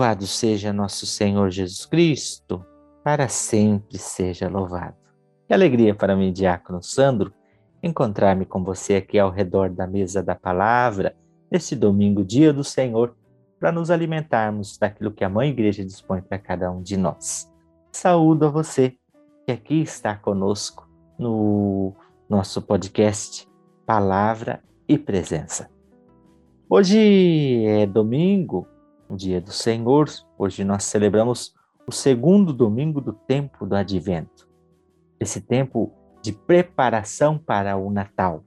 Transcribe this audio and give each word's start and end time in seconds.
Louvado 0.00 0.26
seja 0.26 0.72
nosso 0.72 1.04
Senhor 1.04 1.50
Jesus 1.50 1.84
Cristo, 1.84 2.64
para 3.04 3.28
sempre 3.28 3.98
seja 3.98 4.48
louvado. 4.48 4.96
Que 5.46 5.52
alegria 5.52 5.94
para 5.94 6.16
mim, 6.16 6.32
Diácono 6.32 6.82
Sandro, 6.82 7.34
encontrar-me 7.82 8.46
com 8.46 8.64
você 8.64 8.94
aqui 8.94 9.18
ao 9.18 9.30
redor 9.30 9.68
da 9.68 9.86
mesa 9.86 10.22
da 10.22 10.34
palavra, 10.34 11.14
neste 11.50 11.76
domingo, 11.76 12.24
dia 12.24 12.50
do 12.50 12.64
Senhor, 12.64 13.14
para 13.58 13.70
nos 13.70 13.90
alimentarmos 13.90 14.78
daquilo 14.78 15.12
que 15.12 15.22
a 15.22 15.28
Mãe 15.28 15.50
Igreja 15.50 15.84
dispõe 15.84 16.22
para 16.22 16.38
cada 16.38 16.72
um 16.72 16.80
de 16.80 16.96
nós. 16.96 17.52
Saúdo 17.92 18.46
a 18.46 18.48
você 18.48 18.96
que 19.44 19.52
aqui 19.52 19.82
está 19.82 20.16
conosco 20.16 20.88
no 21.18 21.92
nosso 22.26 22.62
podcast 22.62 23.46
Palavra 23.84 24.62
e 24.88 24.96
Presença. 24.96 25.68
Hoje 26.70 27.66
é 27.66 27.84
domingo, 27.84 28.66
dia 29.16 29.40
do 29.40 29.52
Senhor. 29.52 30.08
Hoje 30.38 30.64
nós 30.64 30.84
celebramos 30.84 31.54
o 31.86 31.92
segundo 31.92 32.52
domingo 32.52 33.00
do 33.00 33.12
tempo 33.12 33.66
do 33.66 33.74
advento. 33.74 34.48
Esse 35.18 35.40
tempo 35.40 35.92
de 36.22 36.32
preparação 36.32 37.38
para 37.38 37.76
o 37.76 37.90
Natal. 37.90 38.44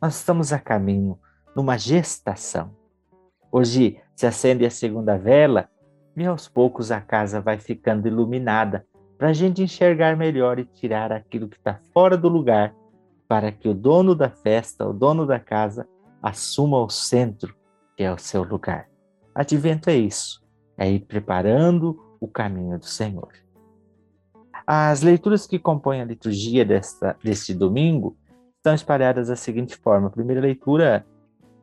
Nós 0.00 0.16
estamos 0.16 0.52
a 0.52 0.58
caminho 0.58 1.18
numa 1.54 1.76
gestação. 1.76 2.70
Hoje 3.50 4.00
se 4.14 4.26
acende 4.26 4.64
a 4.64 4.70
segunda 4.70 5.16
vela 5.16 5.68
e 6.16 6.24
aos 6.24 6.48
poucos 6.48 6.90
a 6.90 7.00
casa 7.00 7.40
vai 7.40 7.58
ficando 7.58 8.08
iluminada 8.08 8.86
para 9.16 9.28
a 9.28 9.32
gente 9.32 9.62
enxergar 9.62 10.16
melhor 10.16 10.58
e 10.58 10.64
tirar 10.64 11.12
aquilo 11.12 11.48
que 11.48 11.56
está 11.56 11.80
fora 11.92 12.16
do 12.16 12.28
lugar, 12.28 12.74
para 13.26 13.50
que 13.50 13.68
o 13.68 13.74
dono 13.74 14.14
da 14.14 14.30
festa, 14.30 14.86
o 14.86 14.92
dono 14.92 15.26
da 15.26 15.40
casa, 15.40 15.86
assuma 16.22 16.80
o 16.80 16.88
centro, 16.88 17.54
que 17.96 18.02
é 18.04 18.12
o 18.12 18.18
seu 18.18 18.44
lugar. 18.44 18.88
Advento 19.34 19.90
é 19.90 19.96
isso, 19.96 20.42
é 20.76 20.90
ir 20.90 21.00
preparando 21.00 21.98
o 22.20 22.26
caminho 22.26 22.78
do 22.78 22.86
Senhor. 22.86 23.28
As 24.66 25.02
leituras 25.02 25.46
que 25.46 25.58
compõem 25.58 26.02
a 26.02 26.04
liturgia 26.04 26.64
desta, 26.64 27.16
deste 27.22 27.54
domingo 27.54 28.16
estão 28.56 28.74
espalhadas 28.74 29.28
da 29.28 29.36
seguinte 29.36 29.76
forma. 29.76 30.08
A 30.08 30.10
primeira 30.10 30.40
leitura, 30.40 31.06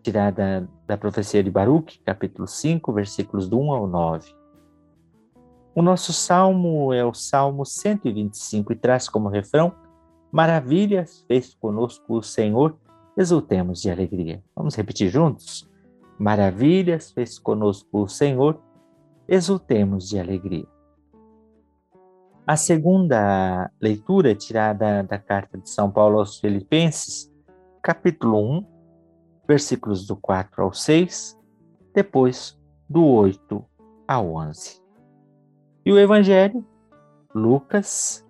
tirada 0.01 0.67
da 0.87 0.97
profecia 0.97 1.43
de 1.43 1.51
Baruch, 1.51 1.99
capítulo 1.99 2.47
5, 2.47 2.91
versículos 2.93 3.47
do 3.47 3.59
1 3.59 3.71
ao 3.71 3.87
9. 3.87 4.33
O 5.75 5.81
nosso 5.81 6.13
salmo 6.13 6.93
é 6.93 7.03
o 7.03 7.13
Salmo 7.13 7.65
125 7.65 8.71
e 8.71 8.75
traz 8.75 9.09
como 9.09 9.27
refrão: 9.27 9.73
Maravilhas 10.31 11.23
fez 11.27 11.53
conosco 11.53 12.17
o 12.17 12.23
Senhor, 12.23 12.77
exultemos 13.17 13.81
de 13.81 13.91
alegria. 13.91 14.41
Vamos 14.55 14.73
repetir 14.73 15.09
juntos? 15.09 15.69
Maravilhas 16.17 17.11
fez 17.11 17.37
conosco 17.37 18.03
o 18.03 18.07
Senhor, 18.07 18.61
exultemos 19.27 20.07
de 20.07 20.17
alegria. 20.17 20.65
A 22.47 22.55
segunda 22.55 23.69
leitura 23.81 24.33
tirada 24.33 25.03
da 25.03 25.17
carta 25.17 25.57
de 25.57 25.69
São 25.69 25.91
Paulo 25.91 26.19
aos 26.19 26.39
Filipenses, 26.39 27.29
capítulo 27.81 28.59
1, 28.59 28.65
versículos 29.47 30.07
do 30.07 30.15
4 30.15 30.63
ao 30.63 30.73
6, 30.73 31.37
depois 31.93 32.57
do 32.87 33.03
8 33.03 33.65
ao 34.07 34.35
11. 34.35 34.81
E 35.85 35.91
o 35.91 35.99
Evangelho, 35.99 36.65
Lucas, 37.33 38.25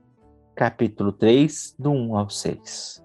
capítulo 0.56 1.12
3, 1.12 1.76
do 1.78 1.92
1 1.92 2.18
ao 2.18 2.30
6. 2.30 3.05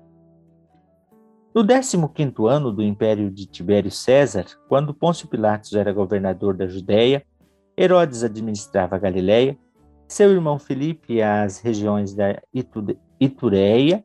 No 1.52 1.66
15 1.66 2.32
ano 2.48 2.70
do 2.70 2.80
império 2.80 3.28
de 3.28 3.44
Tibério 3.44 3.90
César, 3.90 4.46
quando 4.68 4.94
Pôncio 4.94 5.26
Pilatos 5.26 5.72
era 5.72 5.92
governador 5.92 6.56
da 6.56 6.68
Judéia, 6.68 7.26
Herodes 7.76 8.22
administrava 8.22 8.94
a 8.94 8.98
Galiléia, 9.00 9.58
seu 10.06 10.30
irmão 10.30 10.60
Filipe 10.60 11.20
as 11.20 11.58
regiões 11.58 12.14
da 12.14 12.40
Itureia 13.18 14.04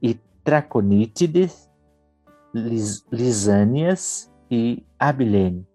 e 0.00 0.14
Traconítides, 0.42 1.70
Lis 2.54 3.04
Lisânias 3.12 4.32
e 4.50 4.82
Abilene, 4.98 5.66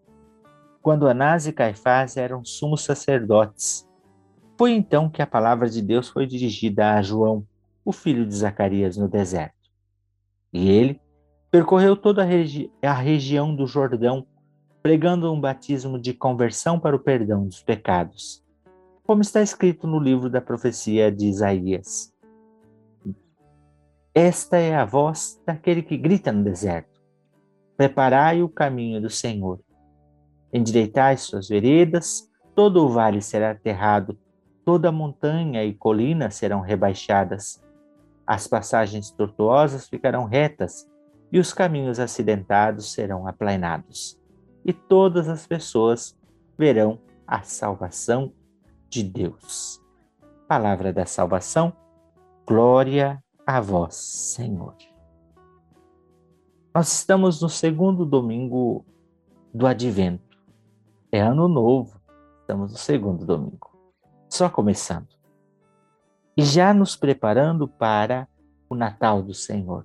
quando 0.82 1.08
Anás 1.08 1.46
e 1.46 1.54
Caifás 1.54 2.18
eram 2.18 2.44
sumos 2.44 2.84
sacerdotes. 2.84 3.88
Foi 4.58 4.72
então 4.72 5.08
que 5.10 5.22
a 5.22 5.28
palavra 5.28 5.70
de 5.70 5.80
Deus 5.80 6.10
foi 6.10 6.26
dirigida 6.26 6.96
a 6.96 7.02
João, 7.04 7.46
o 7.86 7.92
filho 7.92 8.26
de 8.26 8.34
Zacarias, 8.34 8.98
no 8.98 9.08
deserto. 9.08 9.54
E 10.52 10.70
ele 10.70 11.03
percorreu 11.54 11.96
toda 11.96 12.24
a, 12.24 12.26
regi 12.26 12.72
a 12.82 12.94
região 12.94 13.56
do 13.56 13.68
Jordão, 13.68 14.26
pregando 14.82 15.32
um 15.32 15.40
batismo 15.40 16.00
de 16.00 16.12
conversão 16.12 16.80
para 16.80 16.96
o 16.96 17.00
perdão 17.00 17.46
dos 17.46 17.62
pecados, 17.62 18.44
como 19.04 19.22
está 19.22 19.40
escrito 19.40 19.86
no 19.86 20.00
livro 20.00 20.32
da 20.32 20.42
profecia 20.42 21.12
de 21.12 21.28
Isaías. 21.28 22.12
Esta 24.16 24.58
é 24.58 24.74
a 24.76 24.84
voz 24.84 25.40
daquele 25.46 25.84
que 25.84 25.96
grita 25.96 26.32
no 26.32 26.44
deserto: 26.44 27.00
Preparai 27.78 28.42
o 28.42 28.50
caminho 28.50 29.00
do 29.00 29.12
Senhor. 29.12 29.60
Endireitai 30.52 31.18
suas 31.18 31.48
veredas, 31.48 32.28
todo 32.56 32.84
o 32.84 32.90
vale 32.90 33.22
será 33.22 33.52
aterrado, 33.52 34.18
toda 34.66 34.92
montanha 34.92 35.64
e 35.64 35.72
colina 35.72 36.32
serão 36.32 36.62
rebaixadas 36.62 37.64
as 38.26 38.48
passagens 38.48 39.12
tortuosas 39.12 39.88
ficarão 39.88 40.26
retas 40.26 40.88
e 41.34 41.40
os 41.40 41.52
caminhos 41.52 42.00
acidentados 42.00 42.94
serão 42.94 43.28
aplainados. 43.28 44.22
E 44.64 44.72
todas 44.72 45.28
as 45.28 45.48
pessoas 45.48 46.16
verão 46.56 47.00
a 47.26 47.42
salvação 47.42 48.32
de 48.88 49.04
Deus. 49.04 49.82
Palavra 50.48 50.94
da 50.94 51.08
salvação, 51.08 51.74
glória 52.46 53.22
a 53.48 53.60
vós, 53.60 53.96
Senhor. 53.96 54.76
Nós 56.74 56.94
estamos 56.94 57.42
no 57.42 57.50
segundo 57.50 58.06
domingo 58.06 58.86
do 59.52 59.66
advento. 59.66 60.38
É 61.12 61.20
ano 61.20 61.48
novo, 61.48 62.00
estamos 62.42 62.74
no 62.74 62.78
segundo 62.78 63.26
domingo. 63.26 63.76
Só 64.30 64.50
começando 64.50 65.10
e 66.38 66.44
já 66.44 66.76
nos 66.76 66.96
preparando 66.96 67.68
para 67.68 68.28
o 68.70 68.76
Natal 68.76 69.24
do 69.24 69.34
Senhor. 69.34 69.84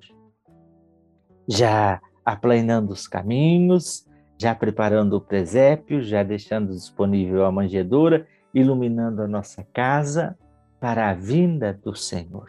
Já 1.48 2.00
aplanando 2.24 2.92
os 2.92 3.08
caminhos, 3.08 4.06
já 4.38 4.54
preparando 4.54 5.14
o 5.14 5.20
presépio, 5.20 6.02
já 6.02 6.22
deixando 6.22 6.72
disponível 6.72 7.44
a 7.44 7.50
manjedoura, 7.50 8.26
iluminando 8.54 9.22
a 9.22 9.26
nossa 9.26 9.66
casa 9.72 10.38
para 10.78 11.10
a 11.10 11.14
vinda 11.14 11.72
do 11.72 11.94
Senhor. 11.94 12.48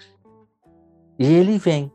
E 1.18 1.26
ele 1.26 1.58
vem, 1.58 1.92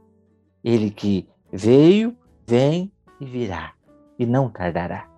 ele 0.62 0.90
que 0.90 1.28
veio, 1.52 2.16
vem 2.46 2.92
e 3.20 3.24
virá, 3.24 3.74
e 4.18 4.26
não 4.26 4.50
tardará. 4.50 5.08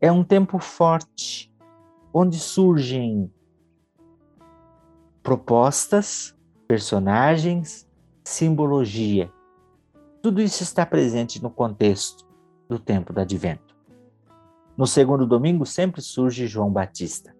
É 0.00 0.12
um 0.12 0.22
tempo 0.22 0.58
forte, 0.58 1.52
onde 2.12 2.38
surgem 2.38 3.32
propostas, 5.22 6.36
personagens, 6.68 7.88
simbologia. 8.22 9.32
Tudo 10.22 10.40
isso 10.40 10.62
está 10.62 10.84
presente 10.84 11.42
no 11.42 11.50
contexto 11.50 12.26
do 12.68 12.78
tempo 12.78 13.12
do 13.12 13.20
advento. 13.20 13.76
No 14.76 14.86
segundo 14.86 15.26
domingo 15.26 15.66
sempre 15.66 16.00
surge 16.00 16.46
João 16.46 16.70
Batista. 16.70 17.34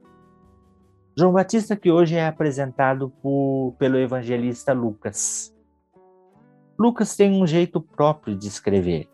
João 1.16 1.32
Batista 1.32 1.76
que 1.76 1.90
hoje 1.90 2.16
é 2.16 2.26
apresentado 2.26 3.10
por, 3.22 3.74
pelo 3.78 3.98
evangelista 3.98 4.72
Lucas. 4.72 5.54
Lucas 6.78 7.14
tem 7.14 7.42
um 7.42 7.46
jeito 7.46 7.80
próprio 7.80 8.36
de 8.36 8.48
escrever. 8.48 9.08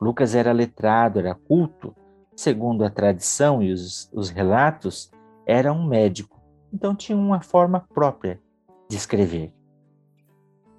Lucas 0.00 0.34
era 0.34 0.52
letrado, 0.52 1.18
era 1.18 1.34
culto. 1.34 1.94
Segundo 2.34 2.84
a 2.84 2.90
tradição 2.90 3.62
e 3.62 3.72
os, 3.72 4.10
os 4.12 4.30
relatos, 4.30 5.10
era 5.46 5.72
um 5.72 5.86
médico 5.86 6.40
então 6.72 6.94
tinha 6.94 7.18
uma 7.18 7.40
forma 7.40 7.80
própria 7.92 8.40
de 8.88 8.96
escrever. 8.96 9.52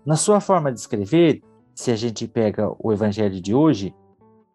Na 0.05 0.15
sua 0.15 0.39
forma 0.39 0.71
de 0.71 0.79
escrever, 0.79 1.41
se 1.81 1.89
a 1.89 1.95
gente 1.95 2.27
pega 2.27 2.71
o 2.77 2.93
evangelho 2.93 3.41
de 3.41 3.55
hoje, 3.55 3.91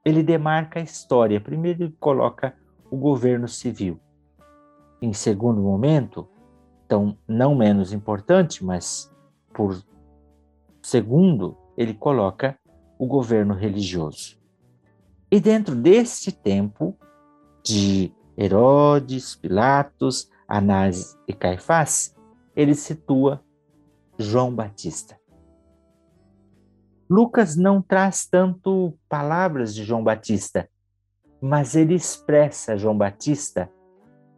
ele 0.05 0.23
demarca 0.23 0.79
a 0.79 0.83
história. 0.85 1.41
Primeiro 1.41 1.83
ele 1.83 1.97
coloca 1.99 2.55
o 2.89 2.97
governo 2.97 3.49
civil. 3.49 3.99
Em 5.03 5.13
segundo 5.13 5.61
momento, 5.61 6.29
então 6.85 7.19
não 7.27 7.53
menos 7.57 7.93
importante, 7.93 8.65
mas 8.65 9.13
por 9.53 9.77
segundo, 10.81 11.57
ele 11.77 11.95
coloca 11.95 12.57
o 12.97 13.09
governo 13.09 13.55
religioso. 13.55 14.39
E 15.29 15.41
dentro 15.41 15.75
deste 15.75 16.31
tempo 16.31 16.97
de 17.65 18.13
Herodes, 18.39 19.35
Pilatos, 19.35 20.31
Anás 20.47 21.19
e 21.27 21.33
Caifás, 21.33 22.15
ele 22.55 22.77
situa 22.77 23.43
João 24.17 24.55
Batista. 24.55 25.16
Lucas 27.09 27.57
não 27.57 27.81
traz 27.81 28.27
tanto 28.27 28.99
palavras 29.09 29.75
de 29.75 29.85
João 29.85 30.03
Batista, 30.03 30.69
mas 31.41 31.77
ele 31.77 31.95
expressa 31.95 32.77
João 32.77 32.97
Batista 32.97 33.71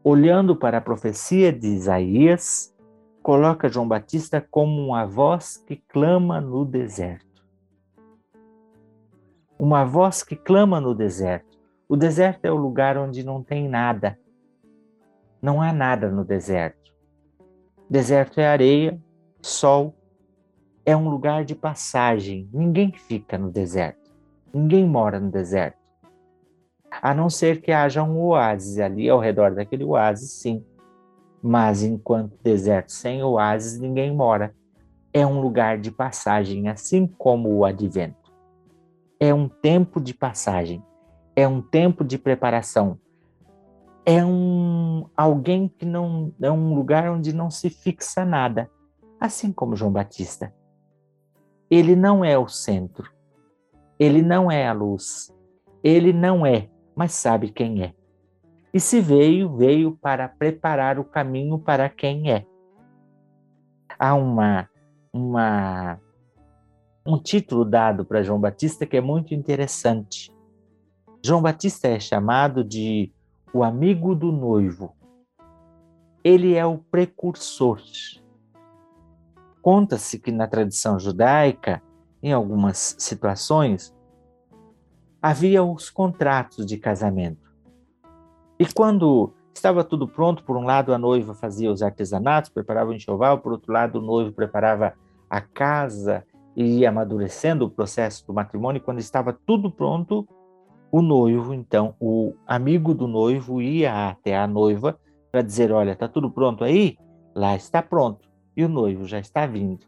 olhando 0.05 0.55
para 0.55 0.79
a 0.79 0.81
profecia 0.81 1.53
de 1.53 1.67
Isaías, 1.67 2.75
coloca 3.23 3.69
João 3.69 3.89
Batista 3.89 4.41
como 4.41 4.87
uma 4.87 5.07
voz 5.07 5.57
que 5.57 5.77
clama 5.77 6.41
no 6.41 6.65
deserto. 6.65 7.27
Uma 9.59 9.85
voz 9.85 10.23
que 10.23 10.37
clama 10.37 10.81
no 10.81 10.95
deserto. 10.95 11.59
O 11.89 11.97
deserto 11.97 12.45
é 12.45 12.51
o 12.51 12.57
lugar 12.57 12.97
onde 12.97 13.25
não 13.25 13.43
tem 13.43 13.69
nada. 13.69 14.19
Não 15.41 15.61
há 15.61 15.73
nada 15.73 16.11
no 16.11 16.25
deserto. 16.25 16.93
Deserto 17.91 18.39
é 18.39 18.47
areia, 18.47 19.01
sol, 19.41 19.95
é 20.89 20.97
um 20.97 21.11
lugar 21.11 21.45
de 21.45 21.55
passagem. 21.55 22.49
Ninguém 22.51 22.91
fica 22.91 23.37
no 23.37 23.51
deserto. 23.51 24.11
Ninguém 24.55 24.87
mora 24.87 25.21
no 25.21 25.31
deserto. 25.31 25.77
A 26.91 27.13
não 27.13 27.29
ser 27.29 27.61
que 27.61 27.71
haja 27.71 28.03
um 28.03 28.19
oásis 28.19 28.79
ali 28.79 29.07
ao 29.07 29.19
redor 29.19 29.55
daquele 29.55 29.85
oásis, 29.85 30.31
sim. 30.31 30.65
Mas 31.43 31.83
enquanto 31.83 32.43
deserto 32.43 32.91
sem 32.91 33.23
oásis, 33.23 33.79
ninguém 33.79 34.17
mora. 34.17 34.55
É 35.13 35.27
um 35.27 35.43
lugar 35.43 35.77
de 35.77 35.91
passagem, 35.91 36.71
assim 36.71 37.07
como 37.07 37.55
o 37.55 37.67
advento. 37.67 38.33
É 39.21 39.35
um 39.35 39.47
tempo 39.47 40.01
de 40.01 40.15
passagem. 40.15 40.83
É 41.37 41.47
um 41.47 41.61
tempo 41.61 42.03
de 42.03 42.17
preparação. 42.17 42.99
É 44.07 44.25
um 44.25 45.05
alguém 45.15 45.69
que 45.69 45.85
não 45.85 46.33
é 46.41 46.51
um 46.51 46.75
lugar 46.75 47.11
onde 47.11 47.35
não 47.35 47.51
se 47.51 47.69
fixa 47.69 48.25
nada, 48.25 48.71
assim 49.21 49.53
como 49.53 49.77
João 49.77 49.93
Batista. 49.93 50.51
Ele 51.71 51.95
não 51.95 52.25
é 52.25 52.39
o 52.39 52.49
centro. 52.49 53.11
Ele 53.99 54.23
não 54.23 54.51
é 54.51 54.67
a 54.67 54.73
luz. 54.73 55.35
Ele 55.83 56.13
não 56.13 56.45
é 56.45 56.69
mas 56.99 57.13
sabe 57.13 57.53
quem 57.53 57.85
é. 57.85 57.95
E 58.75 58.81
se 58.81 59.01
veio, 59.01 59.57
veio 59.57 59.97
para 60.03 60.29
preparar 60.29 60.99
o 60.99 61.05
caminho 61.05 61.57
para 61.57 61.89
quem 61.89 62.33
é. 62.33 62.45
Há 63.97 64.17
uma, 64.17 64.69
uma 65.13 66.01
um 67.07 67.17
título 67.17 67.65
dado 67.65 68.05
para 68.05 68.25
João 68.25 68.41
Batista 68.41 68.85
que 68.85 68.97
é 68.97 69.01
muito 69.01 69.33
interessante. 69.33 70.35
João 71.25 71.41
Batista 71.41 71.87
é 71.87 72.01
chamado 72.01 72.65
de 72.65 73.13
o 73.55 73.63
amigo 73.63 74.13
do 74.13 74.33
noivo. 74.33 74.97
Ele 76.25 76.57
é 76.57 76.67
o 76.67 76.79
precursor. 76.79 77.81
Conta-se 79.69 80.19
que 80.19 80.33
na 80.33 80.47
tradição 80.47 80.99
judaica, 80.99 81.83
em 82.23 82.33
algumas 82.33 82.97
situações, 82.99 83.95
havia 85.21 85.63
os 85.63 85.91
contratos 85.91 86.65
de 86.65 86.79
casamento. 86.79 87.53
E 88.59 88.65
quando 88.65 89.31
estava 89.55 89.85
tudo 89.85 90.09
pronto, 90.09 90.43
por 90.43 90.57
um 90.57 90.65
lado 90.65 90.95
a 90.95 90.97
noiva 90.97 91.35
fazia 91.35 91.71
os 91.71 91.83
artesanatos, 91.83 92.49
preparava 92.49 92.89
o 92.89 92.95
enxoval, 92.95 93.41
por 93.41 93.53
outro 93.53 93.71
lado 93.71 93.99
o 93.99 94.03
noivo 94.03 94.33
preparava 94.33 94.95
a 95.29 95.43
casa 95.43 96.25
e 96.57 96.79
ia 96.79 96.89
amadurecendo 96.89 97.67
o 97.67 97.71
processo 97.71 98.27
do 98.27 98.33
matrimônio. 98.33 98.81
Quando 98.81 99.01
estava 99.01 99.35
tudo 99.35 99.71
pronto, 99.71 100.27
o 100.91 101.03
noivo, 101.03 101.53
então, 101.53 101.95
o 102.01 102.33
amigo 102.47 102.95
do 102.95 103.07
noivo 103.07 103.61
ia 103.61 104.09
até 104.09 104.35
a 104.35 104.47
noiva 104.47 104.99
para 105.31 105.43
dizer: 105.43 105.71
Olha, 105.73 105.93
está 105.93 106.09
tudo 106.09 106.31
pronto 106.31 106.65
aí? 106.65 106.97
Lá 107.35 107.55
está 107.55 107.83
pronto. 107.83 108.28
E 108.59 108.65
o 108.65 108.69
noivo 108.69 109.07
já 109.07 109.21
está 109.21 109.47
vindo. 109.47 109.87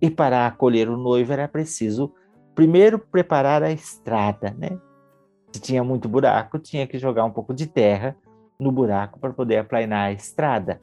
E 0.00 0.08
para 0.10 0.46
acolher 0.46 0.88
o 0.88 0.96
noivo 0.96 1.30
era 1.30 1.46
preciso 1.46 2.10
primeiro 2.54 2.98
preparar 2.98 3.62
a 3.62 3.70
estrada, 3.70 4.56
né? 4.56 4.80
Se 5.52 5.60
tinha 5.60 5.84
muito 5.84 6.08
buraco, 6.08 6.58
tinha 6.58 6.86
que 6.86 6.98
jogar 6.98 7.22
um 7.26 7.30
pouco 7.30 7.52
de 7.52 7.66
terra 7.66 8.16
no 8.58 8.72
buraco 8.72 9.20
para 9.20 9.34
poder 9.34 9.58
aplainar 9.58 10.06
a 10.06 10.12
estrada. 10.12 10.80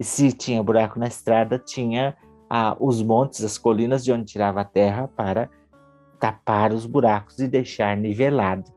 E 0.00 0.02
se 0.02 0.32
tinha 0.32 0.60
buraco 0.60 0.98
na 0.98 1.06
estrada, 1.06 1.56
tinha 1.56 2.16
ah, 2.50 2.76
os 2.80 3.00
montes, 3.00 3.44
as 3.44 3.56
colinas 3.56 4.02
de 4.02 4.10
onde 4.10 4.24
tirava 4.24 4.62
a 4.62 4.64
terra 4.64 5.06
para 5.06 5.48
tapar 6.18 6.72
os 6.72 6.84
buracos 6.84 7.38
e 7.38 7.46
deixar 7.46 7.96
nivelado. 7.96 8.72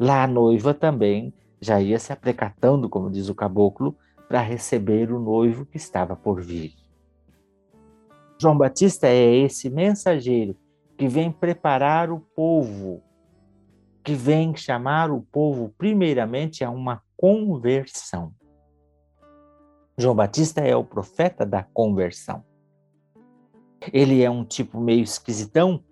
Lá 0.00 0.22
a 0.22 0.26
noiva 0.26 0.72
também 0.72 1.34
já 1.60 1.78
ia 1.78 1.98
se 1.98 2.10
aprecatando, 2.10 2.88
como 2.88 3.10
diz 3.10 3.28
o 3.28 3.34
caboclo, 3.34 3.94
para 4.28 4.40
receber 4.40 5.12
o 5.12 5.20
noivo 5.20 5.64
que 5.66 5.76
estava 5.76 6.16
por 6.16 6.40
vir. 6.40 6.74
João 8.40 8.56
Batista 8.56 9.06
é 9.06 9.36
esse 9.36 9.70
mensageiro 9.70 10.56
que 10.96 11.08
vem 11.08 11.30
preparar 11.30 12.10
o 12.10 12.20
povo, 12.20 13.02
que 14.02 14.14
vem 14.14 14.54
chamar 14.56 15.10
o 15.10 15.20
povo, 15.20 15.72
primeiramente, 15.76 16.64
a 16.64 16.70
uma 16.70 17.02
conversão. 17.16 18.32
João 19.98 20.14
Batista 20.14 20.60
é 20.60 20.76
o 20.76 20.84
profeta 20.84 21.46
da 21.46 21.62
conversão. 21.62 22.44
Ele 23.92 24.22
é 24.22 24.30
um 24.30 24.44
tipo 24.44 24.80
meio 24.80 25.02
esquisitão, 25.02 25.82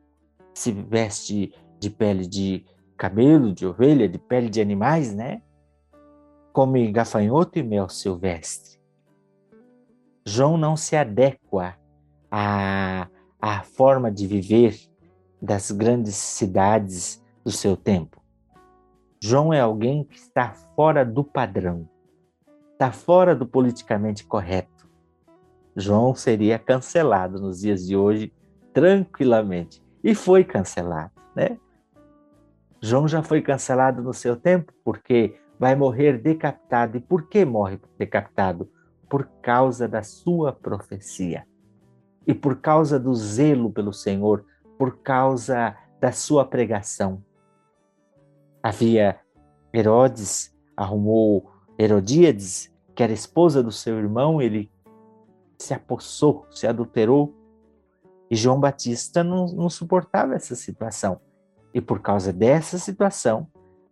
se 0.53 0.73
veste 0.73 1.55
de 1.81 1.91
pele 1.91 2.27
de 2.27 2.65
cabelo, 2.97 3.53
de 3.53 3.67
ovelha, 3.67 4.09
de 4.09 4.19
pele 4.19 4.49
de 4.49 4.61
animais, 4.61 5.15
né? 5.15 5.43
Come 6.55 6.93
gafanhoto 6.93 7.59
e 7.59 7.65
mel 7.65 7.89
silvestre. 7.89 8.79
João 10.25 10.57
não 10.57 10.77
se 10.77 10.95
adequa 10.95 11.75
à, 12.31 13.09
à 13.43 13.63
forma 13.65 14.09
de 14.09 14.25
viver 14.25 14.79
das 15.43 15.73
grandes 15.73 16.15
cidades 16.15 17.21
do 17.45 17.51
seu 17.51 17.77
tempo. 17.77 18.23
João 19.21 19.53
é 19.53 19.59
alguém 19.59 20.05
que 20.05 20.17
está 20.17 20.53
fora 20.77 21.05
do 21.05 21.25
padrão, 21.25 21.89
está 22.71 22.93
fora 22.93 23.35
do 23.35 23.49
politicamente 23.49 24.25
correto. 24.25 24.89
João 25.75 26.15
seria 26.15 26.57
cancelado 26.57 27.41
nos 27.41 27.63
dias 27.63 27.85
de 27.85 27.97
hoje 27.97 28.33
tranquilamente 28.73 29.83
e 30.05 30.15
foi 30.15 30.45
cancelado, 30.45 31.11
né? 31.35 31.59
João 32.81 33.09
já 33.09 33.25
foi 33.25 33.43
cancelado 33.43 34.05
no 34.05 34.15
seu 34.15 34.37
tempo 34.37 34.73
porque 34.85 35.35
vai 35.65 35.75
morrer 35.75 36.19
decapitado. 36.19 36.99
E 36.99 37.01
por 37.01 37.27
que 37.27 37.43
morre 37.43 37.81
decapitado? 37.99 38.71
Por 39.09 39.25
causa 39.41 39.89
da 39.89 40.03
sua 40.03 40.53
profecia 40.53 41.47
e 42.27 42.35
por 42.35 42.61
causa 42.61 43.01
do 43.01 43.15
zelo 43.15 43.73
pelo 43.73 43.91
Senhor, 43.91 44.45
por 44.77 44.99
causa 44.99 45.75
da 45.99 46.13
sua 46.13 46.45
pregação. 46.45 47.25
Havia 48.63 49.19
Herodes, 49.73 50.55
arrumou 50.77 51.51
Herodíades, 51.79 52.71
que 52.95 53.03
era 53.03 53.15
esposa 53.15 53.63
do 53.63 53.73
seu 53.73 53.97
irmão, 53.99 54.43
ele 54.43 54.71
se 55.59 55.73
apossou, 55.73 56.47
se 56.51 56.67
adulterou. 56.67 57.35
E 58.31 58.37
João 58.37 58.61
Batista 58.61 59.25
não, 59.25 59.47
não 59.47 59.71
suportava 59.71 60.35
essa 60.35 60.55
situação. 60.55 61.23
E 61.73 61.81
por 61.81 62.01
causa 62.01 62.35
dessa 62.35 62.77
situação, 62.77 63.49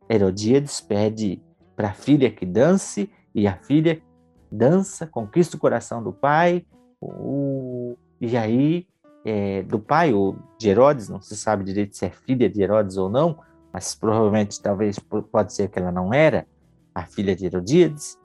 Herodíades 0.06 0.78
pede 0.78 1.42
para 1.76 1.88
a 1.88 1.92
filha 1.92 2.30
que 2.30 2.44
dance, 2.44 3.10
e 3.34 3.46
a 3.46 3.56
filha 3.56 4.02
dança, 4.50 5.06
conquista 5.06 5.56
o 5.56 5.60
coração 5.60 6.02
do 6.02 6.12
pai, 6.12 6.64
o, 7.00 7.96
e 8.20 8.36
aí 8.36 8.86
é, 9.24 9.62
do 9.62 9.78
pai 9.78 10.12
ou 10.12 10.36
de 10.58 10.68
Herodes, 10.68 11.08
não 11.08 11.20
se 11.20 11.36
sabe 11.36 11.64
direito 11.64 11.96
se 11.96 12.04
é 12.04 12.10
filha 12.10 12.48
de 12.48 12.62
Herodes 12.62 12.96
ou 12.96 13.08
não, 13.08 13.38
mas 13.72 13.94
provavelmente 13.94 14.60
talvez 14.60 14.98
pode 14.98 15.52
ser 15.54 15.68
que 15.68 15.78
ela 15.78 15.90
não 15.90 16.12
era 16.12 16.46
a 16.94 17.06
filha 17.06 17.34
de 17.34 17.46
Herodíades. 17.46 18.18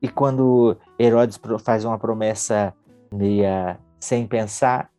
E 0.00 0.08
quando 0.08 0.76
Herodes 0.98 1.40
faz 1.64 1.84
uma 1.84 1.98
promessa 1.98 2.72
meia 3.10 3.80
sem 3.98 4.26
pensar, 4.26 4.90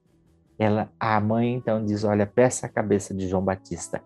ela, 0.60 0.90
a 1.00 1.20
mãe 1.22 1.54
então 1.54 1.86
diz: 1.86 2.04
Olha, 2.04 2.26
peça 2.26 2.66
a 2.66 2.70
cabeça 2.70 3.14
de 3.14 3.28
João 3.28 3.44
Batista. 3.44 4.02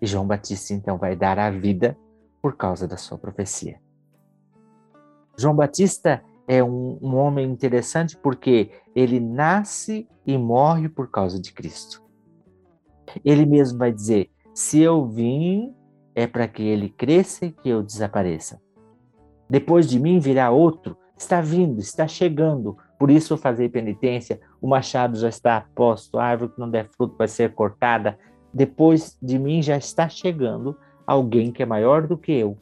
E 0.00 0.06
João 0.06 0.26
Batista 0.26 0.72
então 0.72 0.96
vai 0.96 1.16
dar 1.16 1.38
a 1.38 1.50
vida 1.50 1.96
por 2.42 2.56
causa 2.56 2.88
da 2.88 2.96
sua 2.96 3.16
profecia. 3.16 3.80
João 5.38 5.54
Batista 5.54 6.22
é 6.48 6.62
um, 6.62 6.98
um 7.00 7.14
homem 7.14 7.48
interessante 7.48 8.16
porque 8.16 8.72
ele 8.94 9.20
nasce 9.20 10.08
e 10.26 10.36
morre 10.36 10.88
por 10.88 11.08
causa 11.08 11.40
de 11.40 11.52
Cristo. 11.52 12.02
Ele 13.24 13.46
mesmo 13.46 13.78
vai 13.78 13.92
dizer: 13.92 14.30
se 14.52 14.80
eu 14.80 15.06
vim, 15.06 15.74
é 16.14 16.26
para 16.26 16.48
que 16.48 16.62
ele 16.62 16.90
cresça 16.90 17.46
e 17.46 17.52
que 17.52 17.68
eu 17.68 17.82
desapareça. 17.82 18.60
Depois 19.48 19.88
de 19.88 19.98
mim 19.98 20.18
virá 20.18 20.50
outro, 20.50 20.96
está 21.16 21.40
vindo, 21.40 21.80
está 21.80 22.08
chegando. 22.08 22.76
Por 22.98 23.10
isso 23.10 23.34
eu 23.34 23.38
fazer 23.38 23.68
penitência, 23.70 24.40
o 24.60 24.68
machado 24.68 25.18
já 25.18 25.28
está 25.28 25.66
posto, 25.74 26.18
a 26.18 26.24
árvore 26.24 26.52
que 26.52 26.60
não 26.60 26.70
der 26.70 26.88
fruto 26.88 27.16
vai 27.16 27.28
ser 27.28 27.54
cortada. 27.54 28.18
Depois 28.52 29.16
de 29.20 29.38
mim 29.38 29.62
já 29.62 29.76
está 29.76 30.08
chegando 30.08 30.76
alguém 31.12 31.52
que 31.52 31.62
é 31.62 31.66
maior 31.66 32.06
do 32.06 32.16
que 32.16 32.32
eu. 32.32 32.56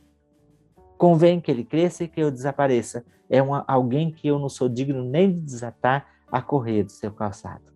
Convém 0.98 1.40
que 1.40 1.50
ele 1.50 1.64
cresça 1.64 2.04
e 2.04 2.08
que 2.08 2.20
eu 2.20 2.30
desapareça 2.30 3.04
é 3.28 3.40
uma, 3.40 3.64
alguém 3.66 4.10
que 4.10 4.26
eu 4.26 4.38
não 4.38 4.48
sou 4.48 4.68
digno 4.68 5.04
nem 5.04 5.32
de 5.32 5.40
desatar 5.40 6.06
a 6.30 6.42
correr 6.42 6.82
do 6.82 6.90
seu 6.90 7.12
calçado. 7.12 7.70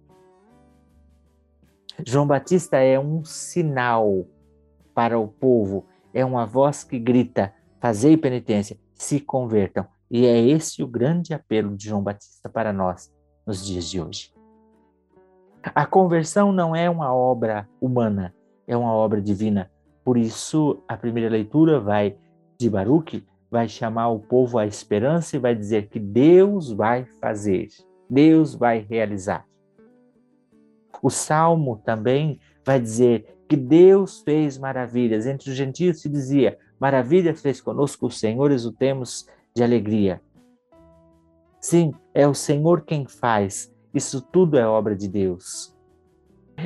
João 2.05 2.27
Batista 2.27 2.77
é 2.79 2.99
um 2.99 3.25
sinal 3.25 4.27
para 4.93 5.19
o 5.19 5.29
povo, 5.29 5.87
é 6.13 6.25
uma 6.25 6.45
voz 6.45 6.83
que 6.83 6.99
grita: 6.99 7.55
fazei 7.81 8.17
penitência, 8.17 8.77
se 8.95 9.21
convertam. 9.21 9.87
E 10.11 10.27
é 10.27 10.39
esse 10.39 10.83
o 10.83 10.87
grande 10.87 11.33
apelo 11.33 11.77
de 11.77 11.89
João 11.89 12.03
Batista 12.03 12.49
para 12.49 12.73
nós 12.73 13.13
nos 13.47 13.65
dias 13.65 13.89
de 13.89 14.01
hoje. 14.01 14.35
A 15.63 15.87
conversão 15.87 16.53
não 16.53 16.75
é 16.75 16.91
uma 16.91 17.15
obra 17.15 17.69
humana, 17.81 18.35
é 18.67 18.77
uma 18.77 18.93
obra 18.93 19.23
divina. 19.23 19.71
Por 20.05 20.19
isso, 20.19 20.83
a 20.87 20.97
primeira 20.97 21.31
leitura 21.31 21.81
vai 21.81 22.17
de 22.59 22.69
Baruch, 22.69 23.25
vai 23.51 23.69
chamar 23.69 24.09
o 24.09 24.21
povo 24.21 24.59
à 24.59 24.67
esperança 24.67 25.37
e 25.37 25.39
vai 25.39 25.55
dizer 25.55 25.89
que 25.89 25.99
Deus 25.99 26.71
vai 26.71 27.07
fazer, 27.21 27.69
Deus 28.09 28.55
vai 28.55 28.81
realizar. 28.81 29.47
O 31.03 31.09
salmo 31.11 31.81
também 31.85 32.39
vai 32.65 32.81
dizer 32.81 33.35
que 33.49 33.57
Deus 33.57 34.21
fez 34.21 34.59
maravilhas. 34.59 35.27
Entre 35.27 35.51
os 35.51 35.57
gentios 35.57 36.01
se 36.01 36.09
dizia: 36.09 36.59
Maravilha 36.79 37.35
fez 37.35 37.61
conosco 37.61 38.07
o 38.07 38.11
Senhor, 38.11 38.51
exultemos 38.51 39.27
de 39.55 39.63
alegria. 39.63 40.21
Sim, 41.61 41.95
é 42.13 42.29
o 42.29 42.35
Senhor 42.35 42.83
quem 42.83 43.07
faz. 43.07 43.73
Isso 43.95 44.21
tudo 44.21 44.59
é 44.59 44.67
obra 44.67 44.95
de 44.95 45.09
Deus. 45.09 45.75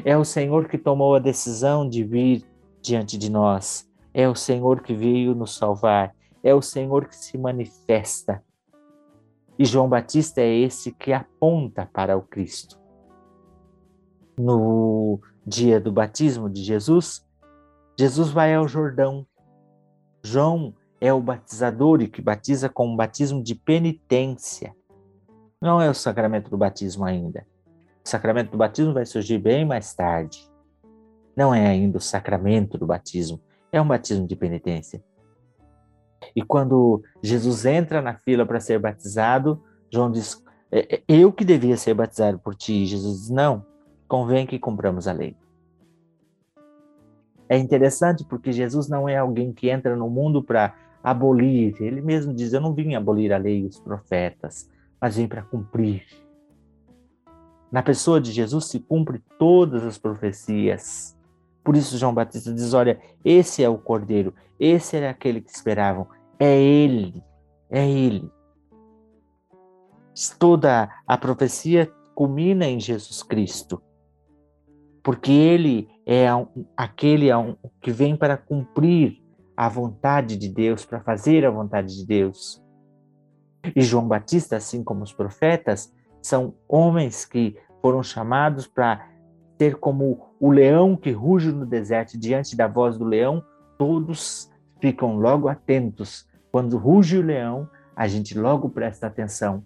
É 0.04 0.16
o 0.16 0.24
Senhor 0.24 0.68
que 0.68 0.78
tomou 0.78 1.14
a 1.14 1.20
decisão 1.20 1.88
de 1.88 2.02
vir 2.02 2.44
diante 2.80 3.18
de 3.18 3.30
nós. 3.30 3.88
É 4.12 4.28
o 4.28 4.34
Senhor 4.34 4.82
que 4.82 4.94
veio 4.94 5.34
nos 5.34 5.56
salvar. 5.56 6.14
É 6.42 6.54
o 6.54 6.62
Senhor 6.62 7.06
que 7.06 7.16
se 7.16 7.36
manifesta. 7.36 8.42
E 9.58 9.64
João 9.64 9.88
Batista 9.88 10.40
é 10.40 10.48
esse 10.48 10.92
que 10.92 11.12
aponta 11.12 11.88
para 11.92 12.16
o 12.16 12.22
Cristo. 12.22 12.78
No 14.38 15.20
dia 15.44 15.80
do 15.80 15.90
batismo 15.90 16.48
de 16.48 16.62
Jesus, 16.62 17.26
Jesus 17.98 18.30
vai 18.30 18.54
ao 18.54 18.68
Jordão. 18.68 19.26
João 20.22 20.74
é 21.00 21.12
o 21.12 21.20
batizador 21.20 22.00
e 22.00 22.08
que 22.08 22.22
batiza 22.22 22.68
com 22.68 22.86
um 22.86 22.96
batismo 22.96 23.42
de 23.42 23.54
penitência. 23.54 24.74
Não 25.60 25.80
é 25.80 25.90
o 25.90 25.94
sacramento 25.94 26.50
do 26.50 26.56
batismo 26.56 27.04
ainda. 27.04 27.44
O 28.04 28.08
sacramento 28.08 28.52
do 28.52 28.56
batismo 28.56 28.94
vai 28.94 29.04
surgir 29.04 29.38
bem 29.38 29.64
mais 29.64 29.92
tarde. 29.92 30.48
Não 31.38 31.54
é 31.54 31.68
ainda 31.68 31.98
o 31.98 32.00
sacramento 32.00 32.76
do 32.76 32.84
batismo, 32.84 33.40
é 33.70 33.80
um 33.80 33.86
batismo 33.86 34.26
de 34.26 34.34
penitência. 34.34 35.00
E 36.34 36.42
quando 36.42 37.00
Jesus 37.22 37.64
entra 37.64 38.02
na 38.02 38.14
fila 38.14 38.44
para 38.44 38.58
ser 38.58 38.80
batizado, 38.80 39.62
João 39.88 40.10
diz: 40.10 40.42
é, 40.68 40.96
é, 40.96 41.02
Eu 41.06 41.32
que 41.32 41.44
devia 41.44 41.76
ser 41.76 41.94
batizado 41.94 42.40
por 42.40 42.56
ti. 42.56 42.84
Jesus 42.86 43.20
diz: 43.20 43.30
Não, 43.30 43.64
convém 44.08 44.48
que 44.48 44.58
cumpramos 44.58 45.06
a 45.06 45.12
lei. 45.12 45.36
É 47.48 47.56
interessante 47.56 48.24
porque 48.24 48.50
Jesus 48.50 48.88
não 48.88 49.08
é 49.08 49.16
alguém 49.16 49.52
que 49.52 49.70
entra 49.70 49.94
no 49.94 50.10
mundo 50.10 50.42
para 50.42 50.74
abolir. 51.04 51.80
Ele 51.80 52.00
mesmo 52.00 52.34
diz: 52.34 52.52
Eu 52.52 52.60
não 52.60 52.74
vim 52.74 52.96
abolir 52.96 53.32
a 53.32 53.38
lei 53.38 53.60
e 53.60 53.66
os 53.66 53.78
profetas, 53.78 54.68
mas 55.00 55.16
vim 55.16 55.28
para 55.28 55.42
cumprir. 55.42 56.02
Na 57.70 57.80
pessoa 57.80 58.20
de 58.20 58.32
Jesus 58.32 58.64
se 58.64 58.80
cumpre 58.80 59.22
todas 59.38 59.84
as 59.84 59.96
profecias. 59.96 61.16
Por 61.68 61.76
isso 61.76 61.98
João 61.98 62.14
Batista 62.14 62.50
diz: 62.50 62.72
Olha, 62.72 62.98
esse 63.22 63.62
é 63.62 63.68
o 63.68 63.76
Cordeiro, 63.76 64.32
esse 64.58 64.96
era 64.96 65.10
aquele 65.10 65.42
que 65.42 65.50
esperavam. 65.50 66.06
É 66.38 66.58
ele, 66.58 67.22
é 67.68 67.86
ele. 67.86 68.32
Toda 70.38 70.88
a 71.06 71.18
profecia 71.18 71.92
culmina 72.14 72.64
em 72.64 72.80
Jesus 72.80 73.22
Cristo 73.22 73.82
porque 75.02 75.30
ele 75.30 75.90
é 76.06 76.26
aquele 76.74 77.28
que 77.82 77.90
vem 77.90 78.16
para 78.16 78.38
cumprir 78.38 79.22
a 79.54 79.68
vontade 79.68 80.38
de 80.38 80.48
Deus, 80.48 80.86
para 80.86 81.00
fazer 81.00 81.44
a 81.44 81.50
vontade 81.50 81.94
de 81.94 82.06
Deus. 82.06 82.64
E 83.76 83.82
João 83.82 84.08
Batista, 84.08 84.56
assim 84.56 84.82
como 84.82 85.02
os 85.02 85.12
profetas, 85.12 85.92
são 86.22 86.54
homens 86.66 87.26
que 87.26 87.58
foram 87.82 88.02
chamados 88.02 88.66
para 88.66 89.17
ter 89.58 89.74
como 89.74 90.28
o 90.38 90.50
leão 90.50 90.96
que 90.96 91.10
ruge 91.10 91.50
no 91.50 91.66
deserto 91.66 92.16
diante 92.16 92.56
da 92.56 92.68
voz 92.68 92.96
do 92.96 93.04
leão, 93.04 93.44
todos 93.76 94.48
ficam 94.80 95.18
logo 95.18 95.48
atentos. 95.48 96.26
Quando 96.52 96.78
ruge 96.78 97.18
o 97.18 97.22
leão, 97.22 97.68
a 97.94 98.06
gente 98.06 98.38
logo 98.38 98.70
presta 98.70 99.08
atenção. 99.08 99.64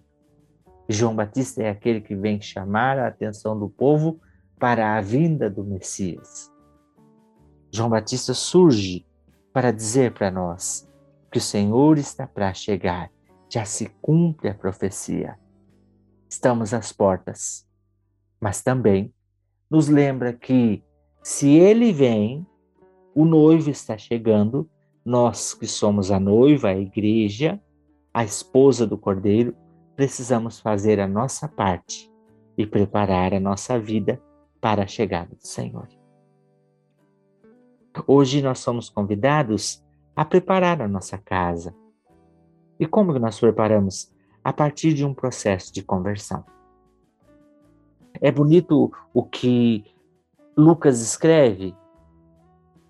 João 0.89 1.15
Batista 1.15 1.61
é 1.61 1.69
aquele 1.69 2.01
que 2.01 2.15
vem 2.15 2.41
chamar 2.41 2.97
a 2.97 3.07
atenção 3.07 3.57
do 3.57 3.69
povo 3.69 4.19
para 4.59 4.97
a 4.97 5.01
vinda 5.01 5.49
do 5.49 5.63
Messias. 5.63 6.51
João 7.71 7.89
Batista 7.89 8.33
surge 8.33 9.05
para 9.53 9.71
dizer 9.71 10.13
para 10.13 10.31
nós 10.31 10.89
que 11.31 11.37
o 11.37 11.41
Senhor 11.41 11.97
está 11.97 12.27
para 12.27 12.53
chegar, 12.53 13.11
já 13.49 13.65
se 13.65 13.87
cumpre 14.01 14.49
a 14.49 14.53
profecia. 14.53 15.37
Estamos 16.27 16.73
às 16.73 16.91
portas, 16.91 17.67
mas 18.41 18.61
também 18.61 19.13
nos 19.73 19.89
lembra 19.89 20.31
que 20.31 20.83
se 21.23 21.49
ele 21.49 21.91
vem, 21.91 22.45
o 23.15 23.25
noivo 23.25 23.71
está 23.71 23.97
chegando, 23.97 24.69
nós 25.03 25.55
que 25.55 25.65
somos 25.65 26.11
a 26.11 26.19
noiva, 26.19 26.67
a 26.67 26.77
igreja, 26.77 27.59
a 28.13 28.23
esposa 28.23 28.85
do 28.85 28.99
cordeiro, 28.99 29.55
precisamos 29.95 30.59
fazer 30.59 30.99
a 30.99 31.07
nossa 31.07 31.47
parte 31.47 32.07
e 32.55 32.67
preparar 32.67 33.33
a 33.33 33.39
nossa 33.39 33.79
vida 33.79 34.21
para 34.61 34.83
a 34.83 34.87
chegada 34.87 35.35
do 35.35 35.47
Senhor. 35.47 35.87
Hoje 38.05 38.43
nós 38.43 38.59
somos 38.59 38.91
convidados 38.91 39.83
a 40.15 40.23
preparar 40.23 40.83
a 40.83 40.87
nossa 40.87 41.17
casa. 41.17 41.73
E 42.79 42.85
como 42.85 43.17
nós 43.17 43.39
preparamos? 43.39 44.13
A 44.43 44.53
partir 44.53 44.93
de 44.93 45.03
um 45.03 45.15
processo 45.15 45.73
de 45.73 45.81
conversão. 45.81 46.45
É 48.23 48.31
bonito 48.31 48.89
o 49.13 49.21
que 49.21 49.83
Lucas 50.55 51.01
escreve, 51.01 51.75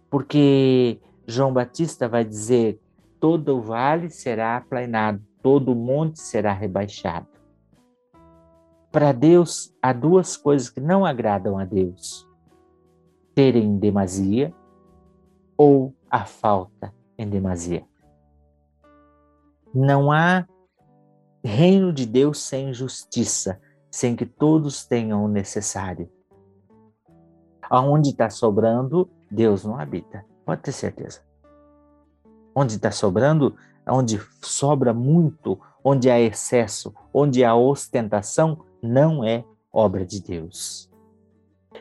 porque 0.07 1.01
João 1.25 1.51
Batista 1.51 2.07
vai 2.07 2.23
dizer: 2.23 2.79
todo 3.19 3.57
o 3.57 3.61
vale 3.61 4.11
será 4.11 4.57
aplanado, 4.57 5.19
todo 5.41 5.71
o 5.71 5.75
monte 5.75 6.21
será 6.21 6.53
rebaixado. 6.53 7.25
Para 8.91 9.11
Deus, 9.11 9.73
há 9.81 9.91
duas 9.91 10.37
coisas 10.37 10.69
que 10.69 10.79
não 10.79 11.03
agradam 11.03 11.57
a 11.57 11.65
Deus: 11.65 12.29
ter 13.33 13.55
em 13.55 13.75
demasia 13.79 14.53
ou 15.57 15.95
a 16.11 16.25
falta 16.25 16.93
em 17.17 17.27
demasia. 17.27 17.83
Não 19.73 20.11
há 20.11 20.45
reino 21.43 21.91
de 21.91 22.05
Deus 22.05 22.37
sem 22.37 22.71
justiça, 22.71 23.59
sem 23.93 24.15
que 24.15 24.25
todos 24.25 24.83
tenham 24.83 25.23
o 25.23 25.27
necessário. 25.27 26.09
Aonde 27.69 28.09
está 28.09 28.27
sobrando, 28.27 29.07
Deus 29.29 29.63
não 29.63 29.79
habita, 29.79 30.25
pode 30.43 30.63
ter 30.63 30.71
certeza. 30.71 31.21
Onde 32.55 32.73
está 32.73 32.89
sobrando, 32.89 33.55
onde 33.87 34.19
sobra 34.41 34.95
muito, 34.95 35.59
onde 35.83 36.09
há 36.09 36.19
excesso, 36.19 36.91
onde 37.13 37.43
há 37.43 37.53
ostentação, 37.53 38.65
não 38.81 39.23
é 39.23 39.45
obra 39.71 40.03
de 40.03 40.19
Deus. 40.23 40.89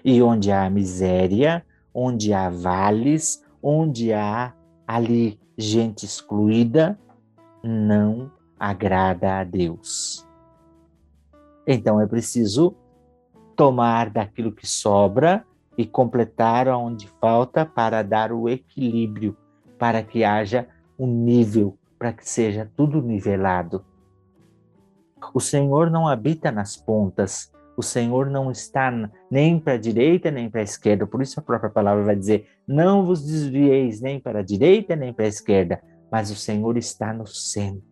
E 0.05 0.23
onde 0.23 0.53
há 0.53 0.69
miséria, 0.69 1.65
onde 1.95 2.35
há 2.35 2.51
vales, 2.51 3.43
onde 3.63 4.13
há 4.13 4.53
ali 4.87 5.41
gente 5.57 6.05
excluída, 6.05 6.99
não 7.65 8.31
agrada 8.61 9.41
a 9.41 9.45
Deus. 9.45 10.31
Então 11.67 12.01
é 12.01 12.07
preciso 12.07 12.75
tomar 13.57 14.11
daquilo 14.11 14.53
que 14.53 14.67
sobra 14.67 15.45
e 15.77 15.87
completar 15.87 16.69
onde 16.69 17.09
falta 17.21 17.65
para 17.65 18.03
dar 18.03 18.33
o 18.33 18.49
equilíbrio, 18.49 19.37
para 19.79 20.03
que 20.03 20.25
haja 20.25 20.67
um 20.99 21.07
nível, 21.07 21.77
para 21.99 22.13
que 22.13 22.29
seja 22.29 22.71
tudo 22.77 23.01
nivelado. 23.01 23.85
O 25.33 25.41
Senhor 25.41 25.91
não 25.91 26.09
habita 26.09 26.51
nas 26.51 26.77
pontas, 26.77 27.53
o 27.77 27.83
Senhor 27.83 28.29
não 28.29 28.51
está 28.51 28.93
nem 29.31 29.59
para 29.59 29.75
a 29.75 29.79
direita 29.79 30.31
nem 30.31 30.51
para 30.51 30.61
a 30.61 30.65
esquerda. 30.65 31.07
Por 31.07 31.23
isso 31.23 31.41
a 31.41 31.43
própria 31.43 31.71
palavra 31.71 32.05
vai 32.05 32.17
dizer: 32.17 32.49
não 32.67 33.05
vos 33.05 33.25
desvieis 33.25 34.01
nem 34.01 34.21
para 34.21 34.41
a 34.41 34.43
direita 34.43 34.95
nem 34.95 35.13
para 35.13 35.25
a 35.25 35.29
esquerda, 35.29 35.83
mas 36.11 36.31
o 36.31 36.37
Senhor 36.37 36.77
está 36.77 37.13
no 37.13 37.27
centro. 37.27 37.92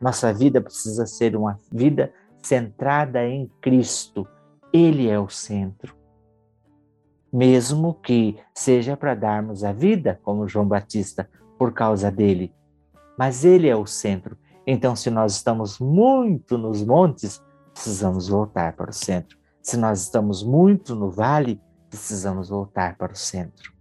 Nossa 0.00 0.32
vida 0.32 0.60
precisa 0.60 1.06
ser 1.06 1.36
uma 1.36 1.58
vida 1.70 2.12
centrada 2.42 3.26
em 3.26 3.50
Cristo. 3.60 4.26
Ele 4.72 5.08
é 5.08 5.18
o 5.18 5.28
centro. 5.28 5.94
Mesmo 7.32 7.94
que 7.94 8.38
seja 8.54 8.96
para 8.96 9.14
darmos 9.14 9.64
a 9.64 9.72
vida, 9.72 10.18
como 10.22 10.48
João 10.48 10.66
Batista, 10.66 11.28
por 11.58 11.72
causa 11.72 12.10
dele. 12.10 12.54
Mas 13.18 13.44
ele 13.44 13.68
é 13.68 13.76
o 13.76 13.86
centro. 13.86 14.36
Então, 14.66 14.94
se 14.96 15.10
nós 15.10 15.34
estamos 15.36 15.78
muito 15.78 16.58
nos 16.58 16.84
montes, 16.84 17.42
precisamos 17.72 18.28
voltar 18.28 18.74
para 18.74 18.90
o 18.90 18.94
centro. 18.94 19.38
Se 19.62 19.76
nós 19.76 20.02
estamos 20.02 20.42
muito 20.42 20.94
no 20.94 21.10
vale, 21.10 21.60
precisamos 21.88 22.48
voltar 22.48 22.96
para 22.96 23.12
o 23.12 23.16
centro. 23.16 23.72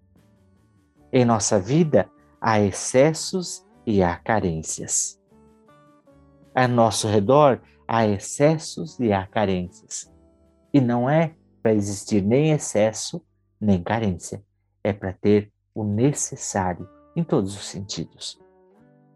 Em 1.11 1.23
nossa 1.23 1.59
vida, 1.59 2.09
há 2.41 2.59
excessos 2.59 3.65
e 3.85 4.03
há 4.03 4.15
carências. 4.15 5.19
A 6.55 6.67
nosso 6.69 7.07
redor 7.07 7.61
há 7.85 8.07
excessos 8.07 8.97
e 8.99 9.11
há 9.11 9.27
carências. 9.27 10.09
E 10.73 10.79
não 10.79 11.09
é 11.09 11.35
para 11.61 11.73
existir 11.73 12.21
nem 12.21 12.51
excesso 12.51 13.21
nem 13.59 13.81
carência, 13.81 14.43
é 14.83 14.93
para 14.93 15.11
ter 15.11 15.51
o 15.73 15.83
necessário 15.83 16.87
em 17.15 17.23
todos 17.23 17.55
os 17.55 17.65
sentidos. 17.65 18.39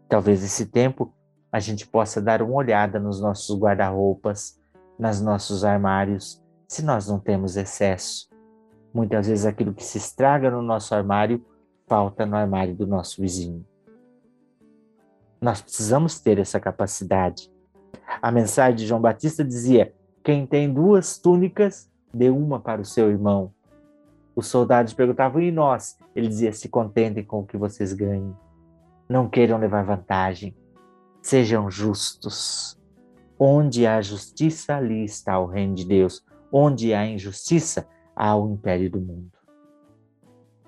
Talvez 0.08 0.42
esse 0.42 0.66
tempo 0.66 1.14
a 1.52 1.60
gente 1.60 1.86
possa 1.86 2.20
dar 2.20 2.42
uma 2.42 2.54
olhada 2.54 2.98
nos 2.98 3.20
nossos 3.20 3.58
guarda-roupas, 3.58 4.60
nos 4.98 5.20
nossos 5.20 5.64
armários, 5.64 6.42
se 6.68 6.84
nós 6.84 7.08
não 7.08 7.18
temos 7.18 7.56
excesso. 7.56 8.28
Muitas 8.92 9.28
vezes 9.28 9.46
aquilo 9.46 9.72
que 9.72 9.84
se 9.84 9.98
estraga 9.98 10.50
no 10.50 10.62
nosso 10.62 10.94
armário 10.94 11.44
falta 11.86 12.26
no 12.26 12.36
armário 12.36 12.74
do 12.74 12.86
nosso 12.86 13.20
vizinho. 13.20 13.64
Nós 15.40 15.62
precisamos 15.62 16.20
ter 16.20 16.38
essa 16.38 16.60
capacidade. 16.60 17.50
A 18.20 18.30
mensagem 18.30 18.76
de 18.76 18.86
João 18.86 19.00
Batista 19.00 19.42
dizia: 19.42 19.94
quem 20.22 20.46
tem 20.46 20.72
duas 20.72 21.18
túnicas, 21.18 21.90
dê 22.12 22.28
uma 22.28 22.60
para 22.60 22.80
o 22.80 22.84
seu 22.84 23.10
irmão. 23.10 23.52
Os 24.36 24.48
soldados 24.48 24.92
perguntavam: 24.92 25.40
e 25.40 25.50
nós? 25.50 25.96
Ele 26.14 26.28
dizia: 26.28 26.52
se 26.52 26.68
contentem 26.68 27.24
com 27.24 27.40
o 27.40 27.46
que 27.46 27.56
vocês 27.56 27.92
ganhem. 27.94 28.36
Não 29.08 29.28
queiram 29.28 29.58
levar 29.58 29.82
vantagem. 29.82 30.54
Sejam 31.22 31.70
justos. 31.70 32.78
Onde 33.38 33.86
há 33.86 34.02
justiça, 34.02 34.76
ali 34.76 35.04
está 35.04 35.38
o 35.38 35.46
reino 35.46 35.74
de 35.74 35.86
Deus. 35.86 36.22
Onde 36.52 36.92
há 36.92 37.06
injustiça, 37.06 37.88
há 38.14 38.36
o 38.36 38.52
império 38.52 38.90
do 38.90 39.00
mundo. 39.00 39.32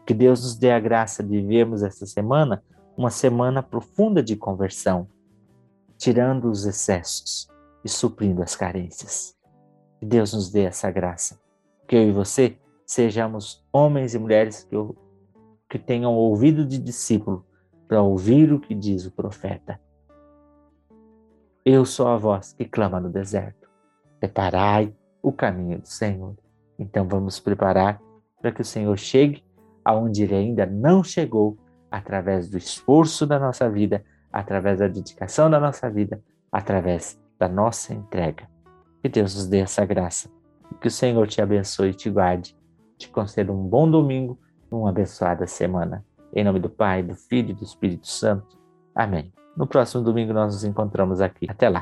Que 0.06 0.14
Deus 0.14 0.42
nos 0.42 0.56
dê 0.56 0.70
a 0.72 0.80
graça 0.80 1.22
de 1.22 1.40
vivermos 1.40 1.82
essa 1.82 2.06
semana 2.06 2.62
uma 2.96 3.10
semana 3.10 3.62
profunda 3.62 4.22
de 4.22 4.36
conversão, 4.36 5.08
tirando 5.96 6.50
os 6.50 6.64
excessos 6.64 7.48
e 7.84 7.88
suprindo 7.88 8.42
as 8.42 8.54
carências. 8.54 9.36
Que 9.98 10.06
Deus 10.06 10.32
nos 10.32 10.50
dê 10.50 10.62
essa 10.62 10.90
graça. 10.90 11.40
Que 11.86 11.96
eu 11.96 12.08
e 12.08 12.12
você 12.12 12.56
sejamos 12.86 13.64
homens 13.72 14.14
e 14.14 14.18
mulheres 14.18 14.64
que, 14.64 14.76
que 15.68 15.78
tenham 15.78 16.12
ouvido 16.14 16.64
de 16.64 16.78
discípulo 16.78 17.46
para 17.88 18.02
ouvir 18.02 18.52
o 18.52 18.60
que 18.60 18.74
diz 18.74 19.06
o 19.06 19.10
profeta. 19.10 19.80
Eu 21.64 21.84
sou 21.84 22.08
a 22.08 22.16
voz 22.16 22.52
que 22.52 22.64
clama 22.64 22.98
no 22.98 23.08
deserto. 23.08 23.68
Preparai 24.18 24.94
o 25.22 25.32
caminho 25.32 25.78
do 25.78 25.86
Senhor. 25.86 26.36
Então 26.78 27.06
vamos 27.06 27.38
preparar 27.38 28.00
para 28.40 28.50
que 28.50 28.60
o 28.60 28.64
Senhor 28.64 28.98
chegue 28.98 29.44
aonde 29.84 30.24
ele 30.24 30.34
ainda 30.34 30.66
não 30.66 31.02
chegou, 31.02 31.56
através 31.92 32.48
do 32.48 32.56
esforço 32.56 33.26
da 33.26 33.38
nossa 33.38 33.70
vida, 33.70 34.04
através 34.32 34.80
da 34.80 34.88
dedicação 34.88 35.48
da 35.48 35.60
nossa 35.60 35.88
vida, 35.90 36.20
através 36.50 37.20
da 37.38 37.48
nossa 37.48 37.94
entrega. 37.94 38.48
Que 39.00 39.08
Deus 39.08 39.34
nos 39.34 39.46
dê 39.46 39.58
essa 39.58 39.84
graça. 39.84 40.28
Que 40.80 40.88
o 40.88 40.90
Senhor 40.90 41.28
te 41.28 41.40
abençoe 41.40 41.90
e 41.90 41.94
te 41.94 42.10
guarde 42.10 42.56
te 43.02 43.08
concedo 43.08 43.52
um 43.52 43.68
bom 43.68 43.90
domingo 43.90 44.38
e 44.70 44.74
uma 44.74 44.90
abençoada 44.90 45.46
semana. 45.46 46.04
Em 46.34 46.44
nome 46.44 46.60
do 46.60 46.70
Pai, 46.70 47.02
do 47.02 47.14
Filho 47.14 47.50
e 47.50 47.54
do 47.54 47.64
Espírito 47.64 48.06
Santo. 48.06 48.56
Amém. 48.94 49.32
No 49.56 49.66
próximo 49.66 50.02
domingo 50.02 50.32
nós 50.32 50.54
nos 50.54 50.64
encontramos 50.64 51.20
aqui. 51.20 51.46
Até 51.48 51.68
lá. 51.68 51.80